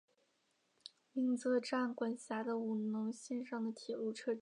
[1.13, 4.39] 鸣泽站管辖的五能线上的铁路车站。